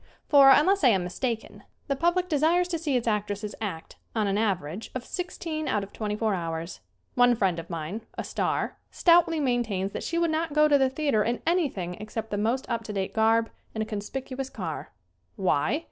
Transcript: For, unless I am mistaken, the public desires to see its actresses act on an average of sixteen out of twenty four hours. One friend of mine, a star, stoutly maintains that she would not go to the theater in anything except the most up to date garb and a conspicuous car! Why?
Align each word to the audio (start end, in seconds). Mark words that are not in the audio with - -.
For, 0.27 0.49
unless 0.49 0.83
I 0.83 0.87
am 0.87 1.03
mistaken, 1.03 1.61
the 1.85 1.95
public 1.95 2.27
desires 2.27 2.67
to 2.69 2.79
see 2.79 2.97
its 2.97 3.07
actresses 3.07 3.53
act 3.61 3.97
on 4.15 4.25
an 4.25 4.35
average 4.35 4.89
of 4.95 5.05
sixteen 5.05 5.67
out 5.67 5.83
of 5.83 5.93
twenty 5.93 6.15
four 6.15 6.33
hours. 6.33 6.79
One 7.13 7.35
friend 7.35 7.59
of 7.59 7.69
mine, 7.69 8.01
a 8.17 8.23
star, 8.23 8.79
stoutly 8.89 9.39
maintains 9.39 9.91
that 9.91 10.01
she 10.01 10.17
would 10.17 10.31
not 10.31 10.53
go 10.53 10.67
to 10.67 10.79
the 10.79 10.89
theater 10.89 11.23
in 11.23 11.39
anything 11.45 11.93
except 11.99 12.31
the 12.31 12.37
most 12.39 12.67
up 12.67 12.83
to 12.85 12.93
date 12.93 13.13
garb 13.13 13.51
and 13.75 13.83
a 13.83 13.85
conspicuous 13.85 14.49
car! 14.49 14.91
Why? 15.35 15.79